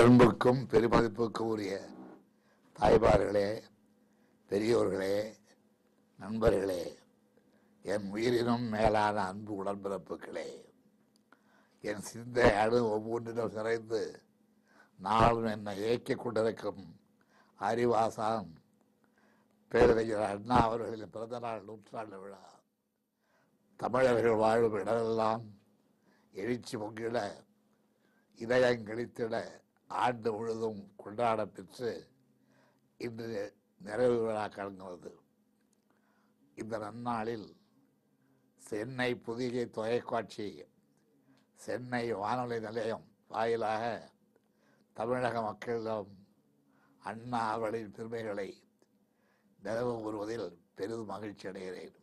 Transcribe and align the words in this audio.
அன்புக்கும் 0.00 0.68
பெருமதிப்புக்கும் 0.68 1.48
உரிய 1.48 1.74
தாய்மார்களே 2.76 3.48
பெரியோர்களே 4.50 5.16
நண்பர்களே 6.18 6.82
என் 7.84 8.10
உயிரினும் 8.10 8.68
மேலான 8.68 9.24
அன்பு 9.24 9.64
உடன்பிறப்புகளே 9.64 10.46
என் 11.84 12.00
சிந்தை 12.00 12.52
அணு 12.54 12.88
ஒவ்வொன்றிலும் 12.88 13.48
சிறைந்து 13.48 14.00
நாளும் 15.00 15.44
என்னை 15.44 15.78
இயக்கிக் 15.80 16.16
கொண்டிருக்கும் 16.16 16.82
அறிவாசான் 17.60 18.50
பேரறிஞர் 19.72 20.24
அண்ணா 20.24 20.62
அவர்களின் 20.62 21.10
பிறந்தநாள் 21.10 21.64
நூற்றாண்டு 21.64 22.20
விழா. 22.20 22.42
தமிழர்கள் 23.80 24.34
வாழும் 24.34 24.80
இடமெல்லாம் 24.80 25.44
எழுச்சி 26.34 26.76
பொங்கிட 26.76 27.18
இதயம் 28.38 28.86
கழித்திட 28.86 29.34
ஆண்டு 29.90 30.32
முழுதும் 30.32 30.92
கொண்டாட 30.96 31.46
பெற்று 31.46 32.08
இன்று 32.96 33.54
நிறைவு 33.80 34.18
விழா 34.24 34.48
கலங்குவது 34.48 35.12
இந்த 36.54 36.78
நன்னாளில் 36.78 37.56
சென்னை 38.58 39.14
புதிகை 39.14 39.70
தொலைக்காட்சி 39.70 40.64
சென்னை 41.56 42.12
வானொலி 42.12 42.60
நிலையம் 42.60 43.06
வாயிலாக 43.28 44.12
தமிழக 44.92 45.42
மக்களிடம் 45.42 46.10
அண்ணா 47.02 47.50
அவர்களின் 47.50 47.92
பெருமைகளை 47.92 48.62
நினைவு 49.60 50.00
கூறுவதில் 50.00 50.58
பெரிதும் 50.74 51.06
மகிழ்ச்சி 51.06 51.48
அடைகிறேன். 51.48 51.96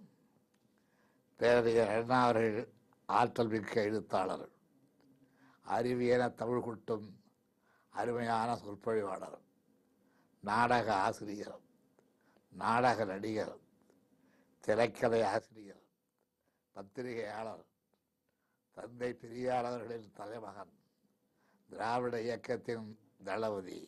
பேரறிஞர் 1.35 1.88
அண்ணா 1.88 2.23
அவர்கள் 2.23 2.73
ஆற்றல் 3.05 3.47
மிக்க 3.47 3.81
எழுத்தாளர் 3.81 4.49
அறிவியல 5.66 6.33
தமிழ் 6.33 6.61
குட்டும் 6.61 7.08
அருமையான 7.97 8.49
சொற்பொழிவாளர் 8.55 9.39
நாடக 10.43 10.88
ஆசிரியர் 10.93 11.61
நாடக 12.53 13.05
நடிகர் 13.05 13.55
திரைக்கதை 14.63 15.22
ஆசிரியர் 15.23 15.83
பத்திரிகையாளர் 16.75 17.63
தந்தை 18.77 19.09
பெரியாளர்களின் 19.22 20.07
தலைமகன் 20.13 20.73
திராவிட 21.69 22.16
இயக்கத்தின் 22.22 22.88
தளபதி 23.23 23.80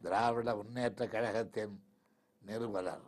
திராவிட 0.00 0.48
முன்னேற்ற 0.54 1.06
கழகத்தின் 1.06 1.76
நிறுவனர் 2.42 3.06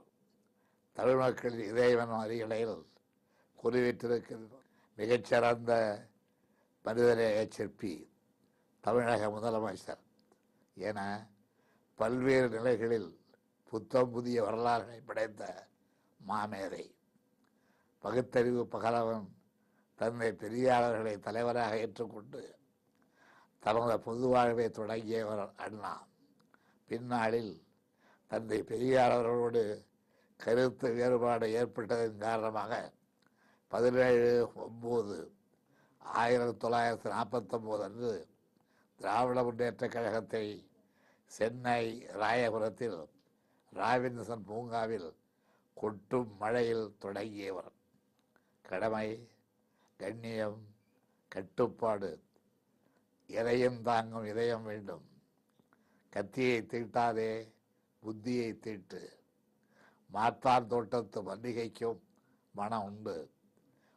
தமிழ் 0.97 1.17
மக்கள் 1.17 1.59
இறைவன் 1.71 2.15
அறிகளையில் 2.23 2.79
குறிவிட்டிருக்கிறது 3.59 4.59
மிகச்சிறந்த 4.99 5.73
மனிதநேய 6.85 7.39
சிற்பி 7.51 7.95
தமிழக 8.85 9.29
முதலமைச்சர். 9.29 10.03
என 10.79 11.29
பல்வேறு 11.95 12.49
நிலைகளில் 12.49 13.21
புத்தம் 13.71 14.11
புதிய 14.11 14.43
வரலாறுகளை 14.43 15.01
படைத்த 15.01 15.67
மாமேதை. 16.29 16.95
பகுத்தறிவு 17.99 18.67
பகலவன் 18.67 19.29
தந்தை 19.95 20.33
பெரியாளர்களை 20.33 21.19
தலைவராக 21.19 21.79
ஏற்றுக்கொண்டு 21.79 22.59
தமது 23.59 24.01
பொது 24.01 24.27
வாழ்வை 24.27 24.71
தொடங்கியவர் 24.71 25.55
அண்ணா. 25.57 26.07
பின்னாளில் 26.87 27.63
தந்தை 28.27 28.63
பெரியாளர்களோடு 28.63 29.85
கருத்து 30.37 30.93
வேறுபாடு 30.93 31.47
ஏற்பட்டதன் 31.49 32.17
காரணமாக 32.17 32.93
பதினேழு 33.69 34.51
ஒம்பது 34.57 35.31
ஆயிரத்தி 35.99 36.69
தொள்ளாயிரத்தி 36.69 37.11
நாற்பத்தொம்போது 37.11 37.83
அன்று 37.83 38.27
திராவிட 38.97 39.43
முன்னேற்ற 39.43 39.89
கழகத்தை 39.89 40.69
சென்னை 41.27 42.07
ராயபுரத்தில் 42.07 43.09
ராபின்சன் 43.75 44.45
பூங்காவில் 44.45 45.15
கொட்டும் 45.75 46.37
மழையில் 46.37 46.95
தொடங்கியவர். 46.99 47.73
கடமை 48.63 49.29
கண்ணியம் 49.97 50.61
கட்டுப்பாடு 51.29 52.23
எதையும் 53.27 53.83
தாங்கும் 53.83 54.25
இதயம் 54.25 54.63
வேண்டும். 54.63 55.05
கத்தியை 56.11 56.59
தீட்டாதே 56.63 57.53
புத்தியை 58.03 58.59
தீட்டு. 58.59 59.19
மாற்றார் 60.11 60.67
தோட்டத்து 60.67 61.23
மல்லிகைக்கும் 61.23 62.01
மனம் 62.53 62.85
உண்டு. 62.85 63.31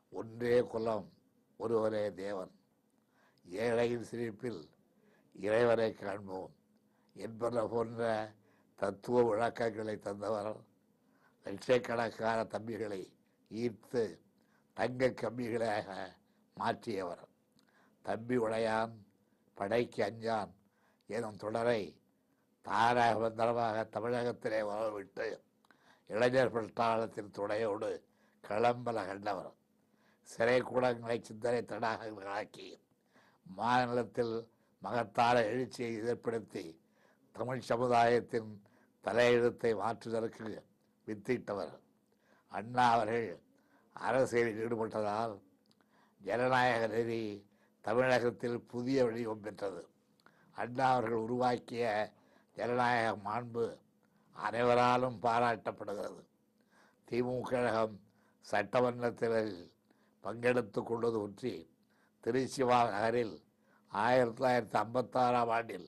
ஒன்றே 0.09 0.61
குலம் 0.61 1.07
ஒருவரே 1.57 2.13
தேவன். 2.13 2.51
ஏழையின் 3.51 4.07
சிரிப்பில் 4.09 4.69
இறைவரை 5.45 5.89
காண்போம் 5.93 6.53
என்பன 7.15 7.65
போன்ற 7.67 8.01
தத்துவ 8.79 9.21
விளக்கங்களை 9.29 9.95
தந்தவர் 9.99 10.51
லட்சக்கணக்கான 11.45 12.39
தம்பிகளை 12.53 13.01
ஈர்த்து 13.51 14.03
தங்க 14.77 15.07
கம்பிகளாக 15.21 15.87
மாற்றியவர். 16.57 17.23
தம்பி 18.05 18.35
உடையான் 18.37 18.93
படைக்கு 19.53 20.01
அஞ்சான் 20.03 20.51
எனும் 21.09 21.41
தொடரை 21.43 21.81
தாராக 22.65 23.15
பத்திரமாக 23.19 23.83
தமிழகத்திலே 23.95 24.61
வரவிட்டு 24.63 25.27
இளைஞர் 26.09 26.53
பட்டாளத்தின் 26.53 27.31
துணையோடு 27.31 27.91
களம்பல 28.43 28.99
கண்டவர். 29.07 29.51
சிறை 30.29 30.57
கூடங்களை 30.61 31.17
சிந்தனை 31.21 31.61
தடாகங்களாக்கி 31.61 32.67
மாநிலத்தில் 33.57 34.35
மகத்தான 34.81 35.35
எழுச்சியை 35.51 35.93
ஏற்படுத்தி 36.11 36.63
தமிழ் 37.35 37.67
சமுதாயத்தின் 37.69 38.51
தலையெழுத்தை 39.03 39.71
மாற்றுவதற்கு 39.81 40.63
வித்திட்டவர். 41.07 41.75
அண்ணா 42.51 42.85
அவர்கள் 42.91 43.27
அரசியலில் 43.95 44.59
ஈடுபட்டதால் 44.63 45.35
ஜனநாயக 46.21 46.87
நெறி 46.87 47.21
தமிழகத்தில் 47.85 48.57
புதிய 48.61 49.05
வடிவம் 49.05 49.43
பெற்றது. 49.45 49.81
அண்ணா 50.55 50.87
அவர்கள் 50.93 51.23
உருவாக்கிய 51.25 51.83
ஜனநாயக 52.57 53.11
மாண்பு 53.27 53.65
அனைவராலும் 54.35 55.17
பாராட்டப்படுகிறது. 55.25 56.21
திமுக 57.07 57.49
கழகம் 57.49 57.95
சட்டமன்றத்தில் 58.45 59.51
பங்கெடுத்து 60.23 60.79
கொண்டது 60.83 61.17
ஒற்றி 61.27 61.53
திருச்சிவா 62.23 62.79
நகரில் 62.91 63.35
ஆயிரத்தி 63.91 64.43
தொள்ளாயிரத்தி 64.43 64.77
ஐம்பத்தாறாம் 64.77 65.49
ஆண்டில் 65.49 65.87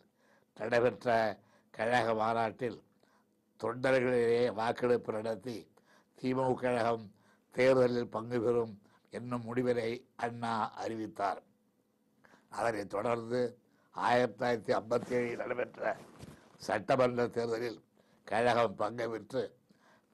நடைபெற்ற 0.58 1.38
கழக 1.72 2.14
மாநாட்டில் 2.14 2.80
தொண்டர்களிடையே 3.60 4.54
வாக்கெடுப்பு 4.54 5.12
நடத்தி 5.12 5.68
திமுக 6.22 6.62
கழகம் 6.62 7.06
தேர்தலில் 7.56 8.10
பங்கு 8.10 8.42
பெறும் 8.42 8.82
என்னும் 9.10 9.46
முடிவினை 9.48 10.06
அண்ணா 10.16 10.72
அறிவித்தார். 10.74 11.42
அதனைத் 12.50 12.90
தொடர்ந்து 12.90 13.60
ஆயிரத்தி 13.92 14.36
தொள்ளாயிரத்தி 14.38 14.74
ஐம்பத்தி 14.80 15.14
ஏழில் 15.16 15.36
நடைபெற்ற 15.36 15.98
சட்டமன்ற 16.58 17.28
தேர்தலில் 17.28 17.80
கழகம் 18.28 18.76
பங்கு 18.76 19.10
பெற்று 19.10 19.44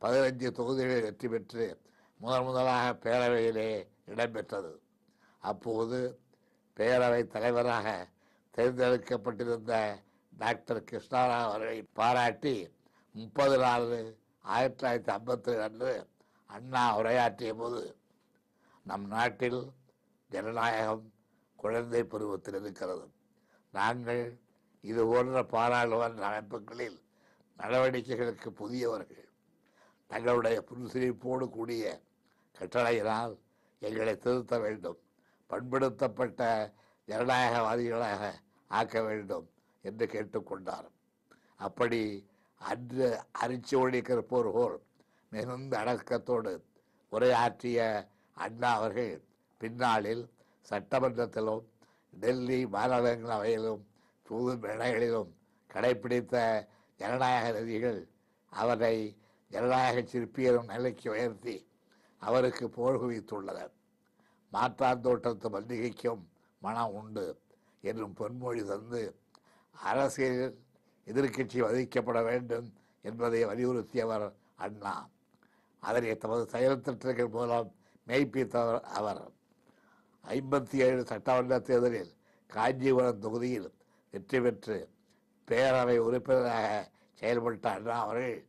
பதினஞ்சு 0.02 0.52
தொகுதிகளில் 0.52 1.02
வெற்றி 1.02 1.28
பெற்று 1.28 1.78
முதன் 2.20 2.44
முதலாக 2.44 2.94
பேரவையிலே 3.04 3.88
இடம்பெற்றது 4.06 4.80
அப்போது 5.40 6.00
பேரவை 6.78 7.28
தலைவராக 7.28 7.88
தேர்ந்தெடுக்கப்பட்டிருந்த 8.56 9.74
டாக்டர் 10.38 10.84
கிருஷ்ணாராவ் 10.84 11.48
அவர்களை 11.48 11.78
பாராட்டி 11.94 12.56
முப்பது 13.16 13.58
நாலு 13.58 13.98
ஆயிரத்தி 14.42 14.80
தொள்ளாயிரத்தி 14.80 15.12
ஐம்பத்தி 15.18 15.54
அன்று 15.60 15.94
அண்ணா 16.50 16.98
உரையாற்றிய 16.98 17.54
போது 17.54 17.82
நம் 18.86 19.08
நாட்டில் 19.08 19.62
ஜனநாயகம் 20.32 21.06
குழந்தை 21.56 22.04
பருவத்தில் 22.04 22.60
இருக்கிறது. 22.62 23.06
நாங்கள் 23.74 24.40
இது 24.82 25.06
போன்ற 25.06 25.44
பாராளுமன்ற 25.44 26.26
அமைப்புகளில் 26.26 27.00
நடவடிக்கைகளுக்கு 27.60 28.50
புதியவர்கள். 28.52 29.28
தங்களுடைய 30.08 30.58
புன்சிரிப்போடு 30.70 31.50
கூடிய 31.50 32.02
கட்டளையினால் 32.60 33.34
எங்களை 33.80 34.18
திருத்த 34.18 34.60
வேண்டும். 34.60 35.00
பண்படுத்தப்பட்ட 35.50 36.42
ஜனநாயகவாதிகளாக 37.08 38.22
ஆக்க 38.72 39.02
வேண்டும் 39.02 39.46
என்று 39.86 40.06
கேட்டுக்கொண்டார். 40.06 40.88
அப்படி 41.60 42.02
அன்று 42.62 43.08
அரிச்சோடி 43.42 44.00
கற்போர் 44.02 44.50
போல் 44.52 44.78
மிகுந்த 45.32 45.74
அடக்கத்தோடு 45.80 46.54
உரையாற்றிய 47.12 47.80
அண்ணா 48.38 48.72
அவர்கள் 48.74 49.14
பின்னாளில் 49.62 50.24
சட்டமன்றத்திலும் 50.66 51.64
டெல்லி 52.14 52.60
மாநிலங்களவையிலும் 52.66 53.84
தூது 54.26 54.54
மேடைகளிலும் 54.58 55.32
கடைபிடித்த 55.70 56.36
ஜனநாயக 57.00 57.52
ரதிகள் 57.52 58.00
அவரை 58.52 58.96
ஜனநாயக 59.52 60.04
சிற்பியரும் 60.12 60.70
நிலைக்கு 60.74 61.08
உயர்த்தி 61.12 61.56
அவருக்கு 62.22 62.66
புகழ் 62.70 63.00
குவித்துள்ளனர் 63.02 63.74
மாற்றாந்தோட்டத்து 64.54 65.48
மல்லிகைக்கும் 65.56 66.24
மனம் 66.62 66.94
உண்டு 66.94 67.26
என்னும் 67.82 68.16
பொன்மொழி 68.20 68.62
தந்து 68.66 69.02
அரசியலில் 69.76 70.58
எதிர்க்கட்சி 71.08 71.60
வதிக்கப்பட 71.66 72.24
வேண்டும் 72.24 72.68
என்பதை 73.02 73.46
வலியுறுத்தியவர் 73.46 74.28
அண்ணா. 74.56 74.94
அதனை 75.84 76.18
தமது 76.18 76.44
செயல் 76.46 76.82
திட்டங்கள் 76.82 77.30
மூலம் 77.30 77.70
மெய்ப்பித்தவர் 78.08 78.82
அவர். 79.00 79.22
ஐம்பத்தி 80.26 80.78
ஏழு 80.88 81.02
சட்டமன்ற 81.06 81.60
தேர்தலில் 81.60 82.12
காஞ்சிபுரம் 82.50 83.20
தொகுதியில் 83.20 83.70
வெற்றி 84.14 84.40
பெற்று 84.40 84.78
பேரவை 85.48 85.98
உறுப்பினராக 85.98 86.72
செயல்பட்ட 87.20 87.68
அண்ணா 87.76 87.96
அவர்கள் 88.04 88.46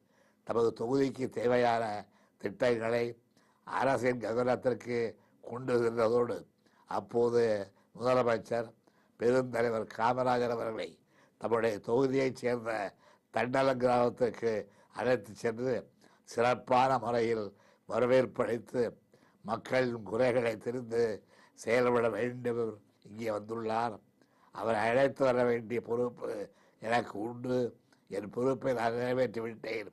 தமது 0.47 0.69
தொகுதிக்கு 0.81 1.29
தேவையான 1.29 1.85
திட்டங்களை 2.39 3.05
அரசின் 3.67 4.21
கவனத்திற்கு 4.21 4.99
கொண்டு 5.51 5.75
சென்றதோடு 5.83 6.37
அப்போது 6.91 7.43
முதலமைச்சர் 7.99 8.69
பெருந்தலைவர் 9.21 9.87
காமராஜர் 9.99 10.55
அவர்களை 10.57 10.89
தம்முடைய 11.41 11.77
தொகுதியைச் 11.87 12.41
சேர்ந்த 12.43 12.73
தண்டல 13.35 13.71
கிராமத்திற்கு 13.83 14.53
அழைத்து 14.93 15.33
சென்று 15.35 15.75
சிறப்பான 16.29 16.91
முறையில் 16.99 17.47
வரவேற்பளித்து 17.89 18.83
மக்களின் 19.45 20.03
குறைகளை 20.03 20.55
தெரிந்து 20.57 21.03
செயல்பட 21.65 22.07
வேண்டும். 22.17 22.63
இங்கே 23.09 23.29
வந்துள்ளார். 23.31 23.95
அவரை 24.55 24.81
அழைத்து 24.89 25.23
வர 25.25 25.45
வேண்டிய 25.45 25.81
பொறுப்பு 25.89 26.31
எனக்கு 26.83 27.15
உண்டு. 27.29 27.59
என் 28.11 28.31
பொறுப்பை 28.31 28.73
நான் 28.79 28.99
நிறைவேற்றி 29.01 29.41
விட்டேன் 29.47 29.89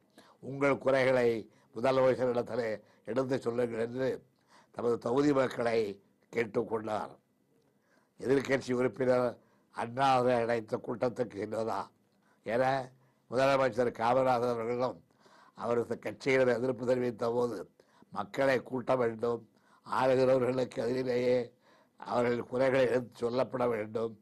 உங்கள் 0.49 0.83
குறைகளை 0.85 1.27
முதலமைச்சரிடத்தில் 1.75 2.67
எடுத்து 3.09 3.35
சொல்லுங்கள் 3.45 3.83
என்று 3.87 4.07
தமது 4.75 4.95
தொகுதி 4.97 5.31
மக்களை 5.33 5.79
கேட்டுக்கொண்டார் 6.33 7.13
எதிர்க்கட்சி 8.19 8.71
உறுப்பினர் 8.73 9.27
அண்ணாவை 9.75 10.33
அழைத்த 10.41 10.77
கூட்டத்துக்கு 10.77 11.37
சென்றதா 11.41 11.79
என 12.45 12.63
முதலமைச்சர் 13.31 13.91
காமராஜர் 13.99 14.53
அவர்களும் 14.55 14.97
அவரது 15.57 15.95
கட்சியினர் 15.99 16.55
எதிர்ப்பு 16.55 16.85
தெரிவித்த 16.85 17.25
போது 17.31 17.57
மக்களை 18.09 18.57
கூட்ட 18.61 18.91
வேண்டும் 18.95 19.41
ஆளுகிறவர்களுக்கு 19.85 20.79
எதிரிலேயே 20.85 21.37
அவர்கள் 21.99 22.49
குறைகளை 22.51 22.85
எடுத்து 22.87 23.21
சொல்லப்பட 23.23 23.65
வேண்டும் 23.69 24.13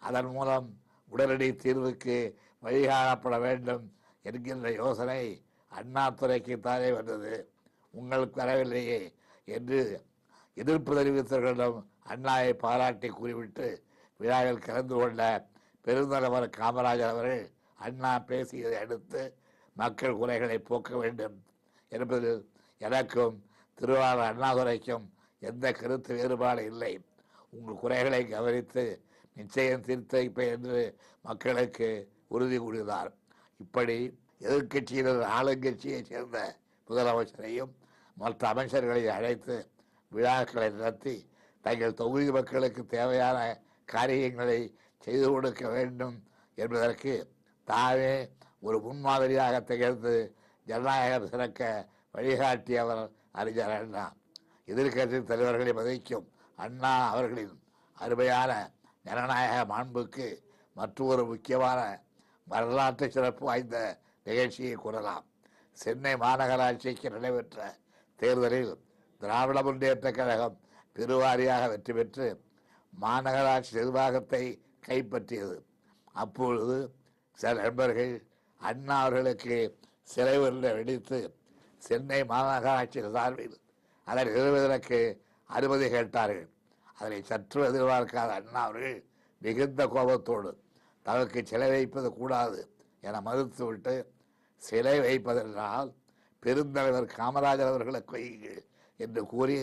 அதன் 0.00 0.30
மூலம் 0.30 0.68
உடனடி 1.08 1.48
தீர்வுக்கு 1.56 2.16
வழிகாணப்பட 2.62 3.36
வேண்டும் 3.40 3.84
என்கின்ற 4.24 4.68
யோசனை 4.72 5.20
அண்ணாதுறைக்கு 5.72 6.54
தானே 6.60 6.90
வந்தது. 6.92 7.34
உங்களுக்கு 7.94 8.40
வரவில்லையே 8.40 9.00
என்று 9.44 10.06
எதிர்ப்பு 10.54 10.92
தெரிவித்தவர்களிடம் 10.94 11.78
அண்ணாவை 12.08 12.52
பாராட்டி 12.52 13.08
கூறிவிட்டு 13.08 13.82
விழாவில் 14.20 14.58
கலந்து 14.58 14.94
கொண்ட 14.94 15.50
பெருந்தலைவர் 15.84 16.46
காமராஜர் 16.56 17.12
அவர்கள் 17.12 17.50
அண்ணா 17.74 18.18
பேசியதை 18.18 18.76
அடுத்து 18.76 19.22
மக்கள் 19.76 20.16
குறைகளை 20.16 20.58
போக்க 20.58 20.96
வேண்டும் 20.96 21.36
என்பதில் 21.88 22.42
எனக்கும் 22.78 23.36
திருவாரூர் 23.78 24.28
அண்ணாதுரைக்கும் 24.30 25.06
எந்த 25.40 25.72
கருத்து 25.72 26.14
வேறுபாடு 26.14 26.64
இல்லை. 26.64 26.92
உங்கள் 27.50 27.74
குறைகளை 27.74 28.28
கவனித்து 28.28 29.02
நிச்சயம் 29.34 29.80
தீர்த்து 29.80 30.16
வைப்பேன் 30.18 30.52
என்று 30.52 30.96
மக்களுக்கு 31.22 31.88
உறுதி 32.28 32.58
கூறினார். 32.58 33.10
இப்படி 33.56 34.18
எதிர்கட்சியினர் 34.40 35.22
ஆளுங்கட்சியைச் 35.38 36.10
சேர்ந்த 36.10 36.38
முதலமைச்சரையும் 36.88 37.72
மற்ற 38.14 38.52
அமைச்சர்களை 38.52 39.06
அழைத்து 39.06 39.70
விழாக்களை 40.08 40.70
நடத்தி 40.70 41.30
தங்கள் 41.60 41.94
தொகுதி 41.94 42.30
மக்களுக்கு 42.30 42.86
தேவையான 42.86 43.60
காரியங்களை 43.84 44.78
செய்து 44.98 45.30
கொடுக்க 45.30 45.68
வேண்டும் 45.68 46.16
என்பதற்கு 46.54 47.32
தாவே 47.66 48.30
ஒரு 48.60 48.80
முன்மாதிரியாக 48.80 49.60
திகழ்ந்து 49.60 50.36
ஜனநாயகம் 50.66 51.28
சிறக்க 51.28 51.88
வழிகாட்டியவர் 52.14 53.10
அறிஞர் 53.30 53.74
அண்ணா. 53.78 54.14
எதிர்க்கட்சி 54.66 55.22
தலைவர்களை 55.22 55.72
மதிக்கும் 55.72 56.26
அண்ணா 56.54 57.10
அவர்களின் 57.10 57.62
அருமையான 57.94 58.52
ஜனநாயக 59.02 59.64
மாண்புக்கு 59.74 60.28
மற்றொரு 60.74 61.26
முக்கியமான 61.26 61.80
வரலாற்று 62.44 63.10
சிறப்பு 63.10 63.44
வாய்ந்த 63.44 63.98
நிகழ்ச்சியை 64.22 64.74
கூறலாம். 64.74 65.26
சென்னை 65.72 66.14
மாநகராட்சிக்கு 66.14 67.10
நடைபெற்ற 67.10 67.74
தேர்தலில் 68.22 68.72
திராவிட 69.20 69.58
முன்னேற்ற 69.66 70.08
கழகம் 70.18 70.56
பெருவாரியாக 70.96 71.68
வெற்றி 71.72 71.92
பெற்று 71.98 72.26
மாநகராட்சி 72.92 73.72
நிர்வாகத்தை 73.78 74.42
கைப்பற்றியது. 74.86 75.56
அப்பொழுது 76.14 76.76
சில 77.38 77.52
நண்பர்கள் 77.60 78.12
அண்ணா 78.60 78.96
அவர்களுக்கு 79.04 79.56
சிலை 80.12 80.36
ஒன்றை 80.46 80.70
வெடித்து 80.78 81.18
சென்னை 81.82 82.20
மாநகராட்சி 82.32 83.00
சார்பில் 83.16 83.56
அதை 84.06 84.22
நிறுவுவதற்கு 84.28 84.98
அனுமதி 85.50 85.86
கேட்டார்கள். 85.94 86.48
அதனை 86.98 87.18
சற்று 87.30 87.60
எதிர்பார்க்காத 87.68 88.30
அண்ணா 88.40 88.60
அவர்கள் 88.66 88.98
மிகுந்த 89.42 89.82
கோபத்தோடு 89.94 90.50
தனக்கு 91.06 91.40
சிலை 91.50 91.68
வைப்பது 91.74 92.08
கூடாது 92.18 92.60
என 93.02 93.20
மறுத்துவிட்டு 93.28 93.94
சிலை 94.62 94.96
வைப்பதென்றால் 95.06 95.90
பெருந்தலைவர் 96.42 97.08
காமராஜர் 97.16 97.70
அவர்களுக்கு 97.72 98.12
கொய்யுங்கள் 98.12 98.62
என்று 98.96 99.22
கூறி 99.26 99.56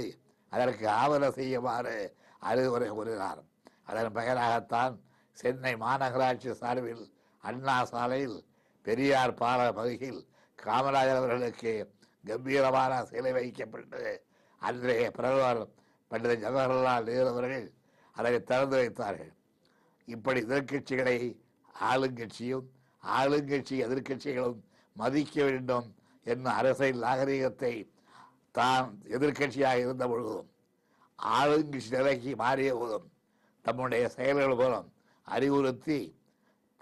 அதற்கு 0.52 0.86
ஆவண 0.90 1.24
செய்யுமாறு 1.32 1.96
அறிவுரை 2.40 2.90
கூறினார். 2.90 3.42
அதன் 3.86 4.16
பெயராகத்தான் 4.18 4.94
சென்னை 5.38 5.74
மாநகராட்சி 5.76 6.52
சார்பில் 6.62 7.04
அண்ணா 7.44 7.76
சாலையில் 7.86 8.38
பெரியார் 8.86 9.34
பால 9.34 9.72
பகுதியில் 9.72 10.22
காமராஜர் 10.60 11.20
அவர்களுக்கு 11.22 11.74
கம்பீரமான 12.24 12.94
சிலை 13.06 13.32
வைக்கப்பட்டு 13.32 14.02
அன்றைய 14.62 15.12
பிரதமர் 15.12 15.62
பண்டித 16.12 16.34
ஜவஹர்லால் 16.44 17.08
நேரு 17.10 17.28
அவர்கள் 17.28 17.68
அதை 18.16 18.32
திறந்து 18.44 18.76
வைத்தார்கள். 18.78 19.32
இப்படி 20.08 20.40
எதிர்க்கட்சிகளை 20.42 21.18
ஆளுங்கட்சியும் 21.90 22.68
ஆளுங்கட்சி 23.04 23.76
எதிர்க்கட்சிகளும் 23.86 24.60
மதிக்க 24.96 25.44
வேண்டும் 25.44 25.88
என்னும் 26.26 26.58
அரசியல் 26.60 27.04
நாகரிகத்தை 27.06 27.74
தான் 28.52 28.88
எதிர்க்கட்சியாக 29.16 29.80
இருந்த 29.80 30.08
பொழுதும் 30.08 30.50
ஆளுங்கட்சி 31.20 31.90
நிலைக்கு 31.90 32.36
மாறிய 32.36 32.72
போதும் 32.76 33.08
தம்முடைய 33.62 34.10
செயல்கள் 34.10 34.56
மூலம் 34.56 34.88
அறிவுறுத்தி 35.28 36.00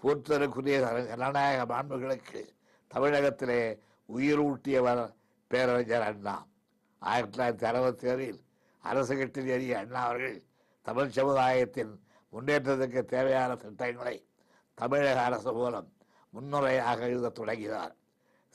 போற்றருக்குரிய 0.02 0.76
ஜனநாயக 1.10 1.64
மாண்புகளுக்கு 1.72 2.42
தமிழகத்திலே 2.88 3.60
உயிர் 4.08 4.38
ஊட்டியவர் 4.38 5.02
பேரறிஞர் 5.50 6.06
அண்ணா. 6.10 6.46
ஆயிரத்தி 6.98 7.38
தொள்ளாயிரத்தி 7.38 7.64
அறுபத்தி 7.64 8.06
ஏழில் 8.08 8.38
அரசு 8.84 9.16
கட்டில் 9.16 9.46
ஏறிய 9.46 9.78
அண்ணா 9.78 10.02
அவர்கள் 10.04 10.42
தமிழ் 10.82 11.10
சமுதாயத்தின் 11.10 11.92
முன்னேற்றத்துக்கு 12.32 13.04
தேவையான 13.04 13.56
திட்டங்களை 13.56 14.16
தமிழக 14.74 15.22
அரசு 15.22 15.52
மூலம் 15.52 15.88
முன்னுரையாக 16.32 17.00
எழுத 17.00 17.28
தொடங்கினார். 17.28 17.94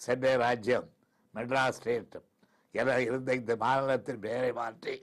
சென்னை 0.02 0.32
ராஜ்யம் 0.44 0.88
மெட்ராஸ் 1.34 1.78
ஸ்டேட். 1.80 2.16
என 2.76 2.96
இருந்த 3.08 3.30
இந்த 3.40 3.54
மாநிலத்தின் 3.64 4.24
பெயரை 4.26 4.52
மாற்றி 4.60 4.96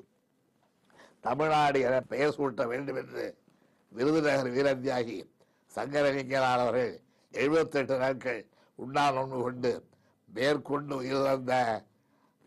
தமிழ்நாடு 1.27 1.79
என 1.89 2.01
பெயர் 2.13 2.35
சூட்ட 2.37 2.65
வேண்டும் 2.73 2.99
என்று 3.03 3.25
விருதுநகர் 3.93 4.55
வீரத்தியாகி 4.57 5.17
சங்கரலிங்கனார் 5.73 6.63
அவர்கள் 6.65 6.93
எழுபத்தெட்டு 7.35 7.97
நாட்கள் 7.99 8.41
உண்ணால் 8.79 9.19
ஒன்று 9.23 9.39
கொண்டு 9.43 9.73
மேற்கொண்டு 10.29 10.95
உயிரிழந்த 11.03 11.55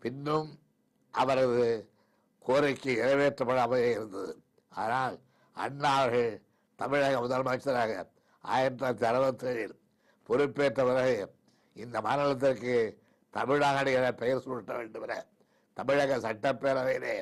பின்னும் 0.02 0.48
அவரது 1.14 1.66
கோரிக்கை 2.44 2.94
நிறைவேற்றப்படாமலே 3.00 3.90
இருந்தது. 3.90 4.32
ஆனால் 4.72 5.16
அண்ணா 5.56 5.92
அவர்கள் 5.98 6.32
தமிழக 6.78 7.20
முதலமைச்சராக 7.20 7.92
ஆயிரத்தி 8.44 8.78
தொள்ளாயிரத்தி 8.80 9.06
அறுபத்தேழில் 9.10 9.74
பொறுப்பேற்ற 10.28 10.80
பிறகு 10.88 11.16
இந்த 11.76 12.00
மாநிலத்திற்கு 12.00 12.74
தமிழ்நாடு 13.30 13.92
என 13.92 14.12
பெயர் 14.12 14.42
சூட்ட 14.44 14.72
வேண்டும் 14.76 15.02
என 15.02 15.26
தமிழக 15.72 16.18
சட்டப்பேரவையிலே 16.18 17.14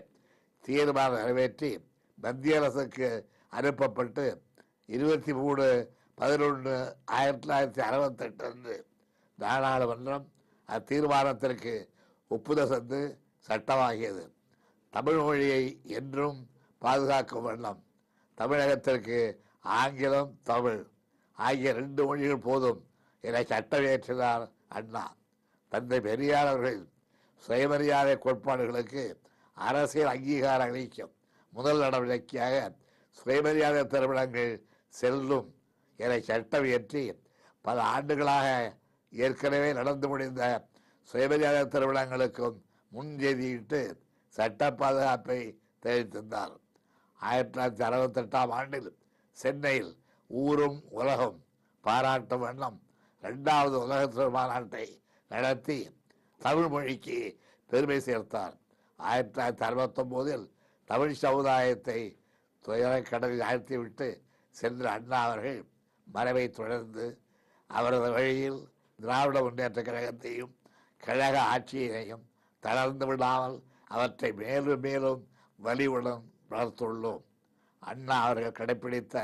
தீர்மானம் 0.60 1.18
நிறைவேற்றி 1.18 1.70
மத்திய 2.18 2.58
அரசுக்கு 2.60 3.08
அனுப்பப்பட்டு 3.48 4.24
இருபத்தி 4.86 5.32
மூணு 5.32 5.94
பதினொன்று 6.14 6.74
ஆயிரத்தி 7.04 7.48
தொள்ளாயிரத்தி 7.48 7.80
அறுபத்தெட்டு 7.80 8.44
அன்று 8.44 8.86
நாடாளுமன்றம் 9.38 10.26
அத்தீர்மானத்திற்கு 10.68 11.74
ஒப்புதல் 12.28 12.68
சென்று 12.68 13.00
சட்டமாகியது. 13.48 14.24
தமிழ் 14.90 15.18
மொழியை 15.18 15.80
என்றும் 15.82 16.38
பாதுகாக்கும் 16.78 17.42
வண்ணம். 17.42 17.80
தமிழகத்திற்கு 18.38 19.18
ஆங்கிலம் 19.60 20.38
தமிழ் 20.42 20.80
ஆகிய 21.32 21.72
ரெண்டு 21.72 22.04
மொழிகள் 22.04 22.46
போதும். 22.48 22.80
இதை 23.24 23.42
சட்டம் 23.44 23.84
இயற்றினார் 23.84 24.44
அண்ணா. 24.70 25.04
தந்தை 25.72 25.98
பெரியார் 26.06 26.50
அவர்கள் 26.52 26.80
சுயமரியாதை 27.42 28.14
கோட்பாடுகளுக்கு 28.24 29.02
அரசியல் 29.56 30.12
அங்கீகாரம் 30.12 30.66
அளிக்கும் 30.66 31.12
முதல் 31.52 31.82
நடவடிக்கையாக 31.84 32.56
சுயமரியாதை 33.16 33.82
திருமணங்கள் 33.86 34.52
செல்லும் 34.94 35.48
என 35.98 36.18
சட்டம் 36.28 36.66
இயற்றி 36.68 37.02
பல 37.64 37.78
ஆண்டுகளாக 37.94 38.46
ஏற்கனவே 39.12 39.70
நடந்து 39.72 40.06
முடிந்த 40.08 40.44
சுயமரியாதை 41.08 41.62
திருமணங்களுக்கும் 41.74 42.56
முன்ஜெதியிட்டு 42.92 43.80
சட்ட 44.34 44.70
பாதுகாப்பை 44.72 45.38
தெரிவித்திருந்தார் 45.82 46.54
ஆயிரத்தி 47.20 47.52
தொள்ளாயிரத்தி 47.52 47.84
அறுபத்தெட்டாம் 47.88 48.52
ஆண்டில் 48.52 48.88
சென்னையில் 49.36 49.92
ஊரும் 50.30 50.78
உலகம் 50.92 51.36
பாராட்டும் 51.84 52.44
வண்ணம் 52.44 52.78
ரெண்டாவது 53.22 53.76
உலக 53.84 54.06
தமிழ் 54.06 54.34
மாநாட்டை 54.36 54.86
நடத்தி 55.30 55.76
தமிழ் 56.40 56.68
மொழிக்கு 56.68 57.18
பெருமை 57.70 57.98
சேர்த்தார். 58.00 58.54
ஆயிரத்தி 58.98 59.32
தொள்ளாயிரத்தி 59.34 59.64
அறுபத்தொம்போதில் 59.68 60.44
தமிழ் 60.84 61.12
சமுதாயத்தை 61.12 62.00
துயரக்கடலில் 62.64 63.08
கடலில் 63.10 63.44
ஆழ்த்திவிட்டு 63.50 64.08
சென்ற 64.50 64.90
அண்ணா 64.90 65.18
அவர்கள் 65.24 65.60
மறைவை 66.06 66.50
தொடர்ந்து 66.50 67.06
அவரது 67.66 68.10
வழியில் 68.10 68.60
திராவிட 68.98 69.42
முன்னேற்ற 69.42 69.82
கழகத்தையும் 69.82 70.52
கழக 70.96 71.36
ஆட்சியினையும் 71.52 72.24
தளர்ந்து 72.60 73.06
விடாமல் 73.06 73.56
அவற்றை 73.84 74.32
மேலும் 74.32 74.80
மேலும் 74.80 75.22
வலிவுடன் 75.58 76.24
வளர்த்துள்ளோம். 76.50 77.22
அண்ணா 77.78 78.16
அவர்கள் 78.24 78.58
கடைப்பிடித்த 78.58 79.16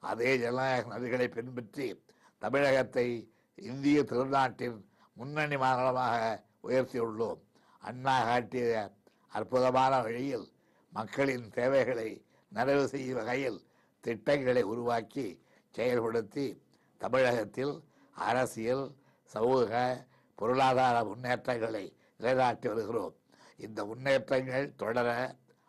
அதே 0.00 0.30
ஜனநாயக 0.38 0.90
நதிகளை 0.94 1.28
பின்பற்றி 1.28 1.86
தமிழகத்தை 2.38 3.06
இந்திய 3.68 3.98
திருநாட்டின் 4.10 4.78
முன்னணி 5.16 5.56
மாநிலமாக 5.62 6.20
உயர்த்தியுள்ளோம். 6.66 7.40
அண்ணா 7.82 8.14
காட்டிய 8.28 8.80
அற்புதமான 9.36 9.92
வழியில் 10.06 10.46
மக்களின் 10.92 11.46
தேவைகளை 11.58 12.08
நிறைவு 12.52 12.84
செய்யும் 12.92 13.18
வகையில் 13.20 13.60
திட்டங்களை 14.04 14.62
உருவாக்கி 14.72 15.26
செயல்படுத்தி 15.74 16.46
தமிழகத்தில் 17.00 17.74
அரசியல் 18.28 18.84
சமூக 19.34 19.70
பொருளாதார 20.38 20.96
முன்னேற்றங்களை 21.10 21.84
நிலைநாட்டி 22.16 22.66
வருகிறோம். 22.68 23.14
இந்த 23.64 23.80
முன்னேற்றங்கள் 23.84 24.66
தொடர 24.82 25.08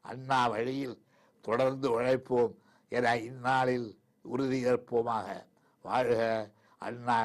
அண்ணா 0.02 0.42
வழியில் 0.48 0.98
தொடர்ந்து 1.42 1.88
உழைப்போம் 1.96 2.54
என 2.92 3.16
இந்நாளில் 3.30 3.90
உறுதியேற்போமாக. 4.26 5.28
வாழ்க 5.86 6.22
அண்ணா 6.88 7.18